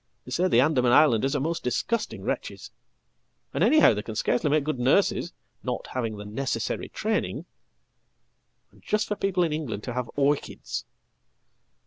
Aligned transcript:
They 0.25 0.31
say 0.31 0.47
the 0.47 0.61
Andaman 0.61 0.91
islanders 0.93 1.35
are 1.35 1.39
most 1.39 1.63
disgustingwretches 1.63 2.71
and, 3.53 3.63
anyhow, 3.63 3.93
they 3.93 4.01
can 4.01 4.15
scarcely 4.15 4.49
make 4.49 4.63
good 4.63 4.79
nurses, 4.79 5.31
not 5.61 5.85
having 5.91 6.15
thenecessary 6.17 6.91
training. 6.91 7.45
And 8.71 8.81
just 8.81 9.07
for 9.07 9.15
people 9.15 9.43
in 9.43 9.53
England 9.53 9.83
to 9.83 9.93
have 9.93 10.09
orchids!"" 10.15 10.85